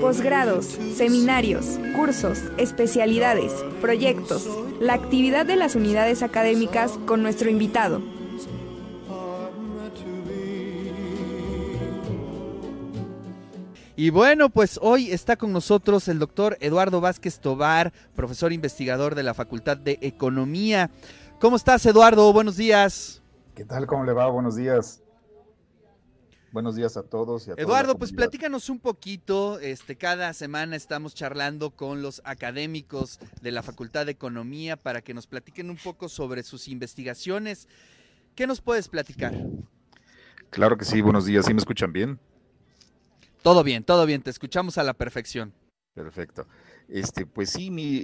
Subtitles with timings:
[0.00, 4.48] Posgrados, seminarios, cursos, especialidades, proyectos,
[4.80, 8.02] la actividad de las unidades académicas con nuestro invitado.
[13.94, 19.22] Y bueno, pues hoy está con nosotros el doctor Eduardo Vázquez Tobar, profesor investigador de
[19.22, 20.90] la Facultad de Economía.
[21.40, 22.32] ¿Cómo estás, Eduardo?
[22.32, 23.22] Buenos días.
[23.54, 23.86] ¿Qué tal?
[23.86, 24.26] ¿Cómo le va?
[24.26, 25.02] Buenos días.
[26.56, 27.46] Buenos días a todos.
[27.46, 29.60] Y a Eduardo, pues platícanos un poquito.
[29.60, 35.12] Este, cada semana estamos charlando con los académicos de la Facultad de Economía para que
[35.12, 37.68] nos platiquen un poco sobre sus investigaciones.
[38.34, 39.34] ¿Qué nos puedes platicar?
[40.48, 41.44] Claro que sí, buenos días.
[41.44, 42.18] ¿Sí me escuchan bien?
[43.42, 45.52] Todo bien, todo bien, te escuchamos a la perfección.
[45.92, 46.46] Perfecto.
[46.88, 47.98] Este, pues sí, mi,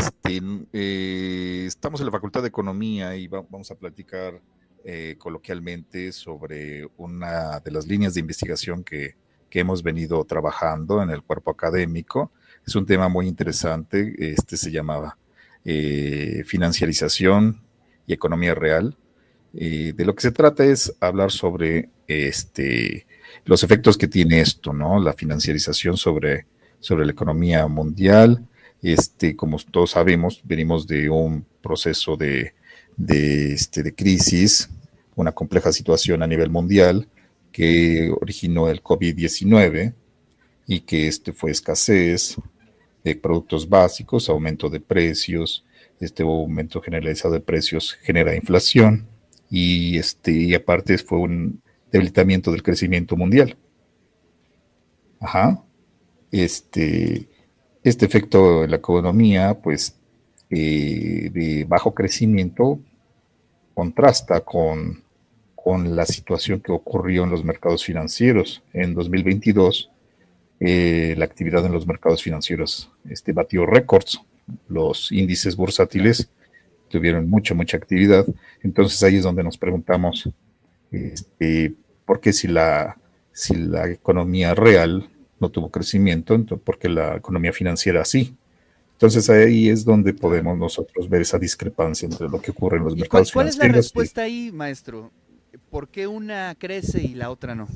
[0.00, 0.40] este,
[0.72, 4.40] eh, estamos en la Facultad de Economía y vamos a platicar
[4.84, 9.16] eh, coloquialmente sobre una de las líneas de investigación que,
[9.48, 12.32] que, hemos venido trabajando en el cuerpo académico.
[12.66, 15.16] Es un tema muy interesante, este se llamaba
[15.64, 17.62] eh, financiarización
[18.06, 18.96] y economía real.
[19.52, 23.06] de lo que se trata es hablar sobre este,
[23.44, 25.00] los efectos que tiene esto, ¿no?
[25.00, 26.46] La financiarización sobre,
[26.80, 28.46] sobre la economía mundial.
[28.82, 32.54] Este, como todos sabemos, venimos de un proceso de,
[32.96, 34.68] de, este, de crisis,
[35.16, 37.08] una compleja situación a nivel mundial
[37.52, 39.94] que originó el COVID-19
[40.66, 42.36] y que este fue escasez
[43.04, 45.64] de productos básicos, aumento de precios,
[46.00, 49.06] este aumento generalizado de precios genera inflación
[49.50, 53.56] y este y aparte fue un debilitamiento del crecimiento mundial.
[55.20, 55.62] Ajá.
[56.32, 57.28] Este,
[57.84, 59.96] este efecto en la economía, pues,
[60.50, 62.80] eh, de bajo crecimiento,
[63.74, 65.03] contrasta con,
[65.64, 68.62] con, la situación que ocurrió en los mercados financieros.
[68.72, 69.90] En 2022,
[70.60, 74.20] eh, la actividad en los mercados financieros este, batió récords.
[74.68, 76.30] Los índices bursátiles
[76.88, 78.26] tuvieron mucha, mucha actividad.
[78.62, 80.28] Entonces ahí es donde nos preguntamos,
[80.92, 81.74] este,
[82.04, 82.98] porque si la,
[83.32, 85.08] si la economía real
[85.40, 88.36] no tuvo crecimiento, entonces, porque la economía financiera sí.
[88.92, 92.96] Entonces ahí es donde podemos nosotros ver esa discrepancia entre lo que ocurre en los
[92.96, 93.56] mercados cuál, financieros.
[93.56, 95.10] ¿Cuál es la respuesta ahí, maestro?
[95.74, 97.66] ¿Por qué una crece y la otra no?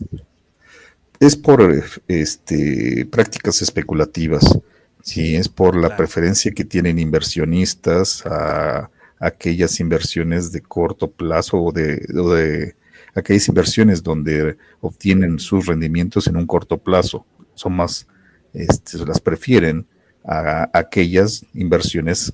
[1.19, 4.57] Es por este, prácticas especulativas,
[5.03, 8.89] sí, es por la preferencia que tienen inversionistas a,
[9.19, 12.77] aquellas inversiones de corto plazo o de, o de
[13.17, 17.27] aquellas inversiones donde obtienen sus rendimientos en un corto plazo.
[17.55, 18.07] Son más,
[18.53, 19.89] este, las prefieren
[20.25, 22.33] a, aquellas inversiones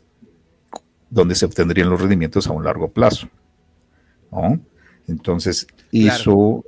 [1.09, 3.31] donde se obtendrían los rendimientos a un largo plazo.
[5.09, 6.65] Entonces, eso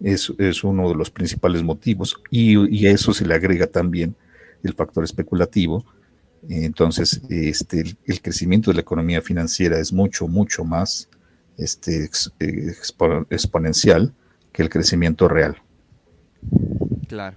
[0.00, 4.14] es, es, uno de los principales motivos y, y, a eso se le agrega también
[4.62, 5.84] el factor especulativo.
[6.48, 11.08] Entonces, este, el, el, crecimiento de la economía financiera es mucho, mucho más
[11.58, 12.08] este,
[13.30, 14.14] exponencial
[14.52, 15.56] que el crecimiento real.
[17.08, 17.36] Claro.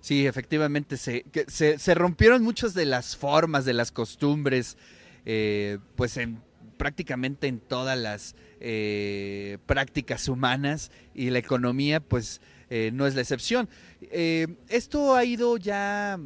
[0.00, 4.78] Sí, efectivamente, se, se, se rompieron muchas de las formas, de las costumbres,
[5.26, 6.40] eh, pues en
[6.80, 13.20] prácticamente en todas las eh, prácticas humanas y la economía, pues eh, no es la
[13.20, 13.68] excepción.
[14.00, 16.18] Eh, esto ha ido ya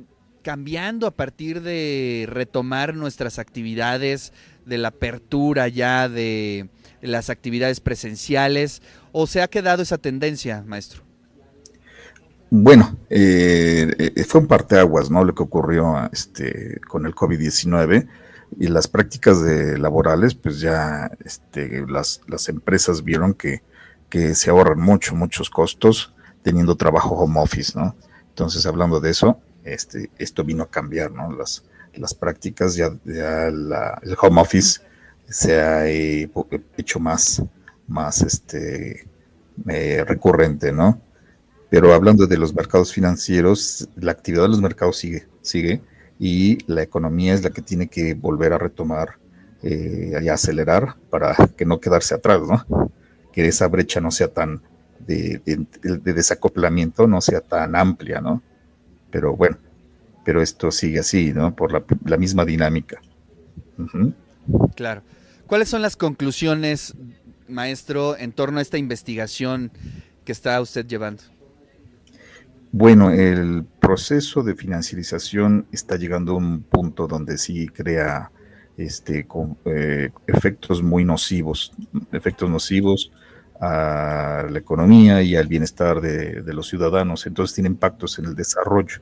[0.43, 4.33] cambiando a partir de retomar nuestras actividades,
[4.65, 6.69] de la apertura ya de
[7.03, 11.03] las actividades presenciales, o se ha quedado esa tendencia, maestro?
[12.51, 15.25] Bueno, eh, eh fue un parteaguas, ¿no?
[15.25, 18.07] Lo que ocurrió este, con el COVID-19
[18.59, 23.62] y las prácticas de laborales, pues ya este, las, las empresas vieron que,
[24.09, 27.97] que se ahorran mucho, muchos costos teniendo trabajo home office, ¿no?
[28.28, 31.32] Entonces, hablando de eso, este, esto vino a cambiar, ¿no?
[31.32, 34.81] Las, las prácticas, ya, ya la, el home office
[35.28, 36.31] se ha eh,
[36.76, 37.43] hecho más,
[37.88, 39.09] más este,
[39.69, 41.00] eh, recurrente, ¿no?
[41.71, 45.81] Pero hablando de los mercados financieros, la actividad de los mercados sigue, sigue,
[46.19, 49.19] y la economía es la que tiene que volver a retomar
[49.62, 52.90] eh, y acelerar para que no quedarse atrás, ¿no?
[53.32, 54.62] Que esa brecha no sea tan
[55.00, 58.43] de, de desacoplamiento, no sea tan amplia, ¿no?
[59.11, 59.58] Pero bueno,
[60.25, 61.55] pero esto sigue así, ¿no?
[61.55, 63.00] Por la, misma dinámica.
[64.75, 65.02] Claro.
[65.46, 66.94] ¿Cuáles son las conclusiones,
[67.46, 69.70] maestro, en torno a esta investigación
[70.25, 71.22] que está usted llevando?
[72.76, 78.32] Bueno, el proceso de financiarización está llegando a un punto donde sí crea
[78.76, 79.29] este,
[79.67, 81.73] eh, efectos muy nocivos,
[82.11, 83.12] efectos nocivos
[83.61, 87.29] a la economía y al bienestar de, de, los ciudadanos.
[87.29, 88.97] Entonces tiene impactos en el desarrollo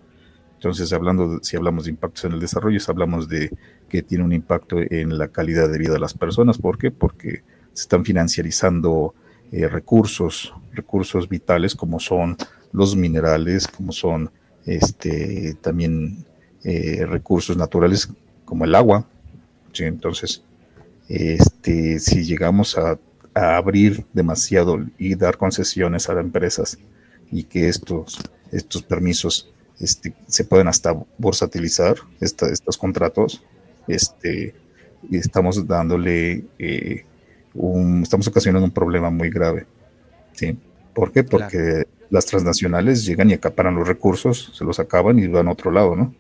[0.56, 3.56] Entonces, hablando, si hablamos de impactos en el desarrollo, hablamos de
[3.88, 6.58] que tiene un impacto en la calidad de vida de las personas.
[6.58, 6.90] ¿Por qué?
[6.90, 7.42] Porque
[7.72, 9.14] se están financiarizando
[9.50, 12.36] eh, recursos, recursos vitales como son
[12.72, 14.30] los minerales, como son
[14.66, 16.24] este, también
[16.64, 18.08] eh, recursos naturales
[18.44, 19.06] como el agua.
[19.78, 20.42] Entonces,
[21.08, 22.98] este, si llegamos a,
[23.34, 26.78] abrir demasiado y dar concesiones a las empresas
[27.30, 28.19] y que estos,
[28.50, 33.42] estos permisos este, se pueden hasta bursatilizar, estos contratos,
[33.88, 34.54] este,
[35.10, 37.06] estamos dándole, eh,
[37.54, 39.66] un, estamos ocasionando un problema muy grave.
[40.42, 40.58] ¿Sí?
[40.94, 41.24] ¿Por qué?
[41.24, 45.70] Porque las transnacionales llegan y acaparan los recursos, se los acaban y van a otro
[45.70, 46.14] lado, ¿no?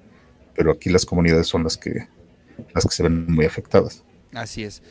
[0.54, 2.08] Pero aquí las comunidades son las que,
[2.74, 4.02] las que se ven muy afectadas.
[4.32, 4.82] Así es.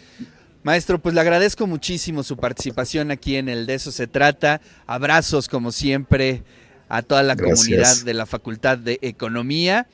[0.64, 4.62] Maestro, pues le agradezco muchísimo su participación aquí en el De eso se trata.
[4.86, 6.44] Abrazos como siempre
[6.88, 9.88] a toda la comunidad de la Facultad de Economía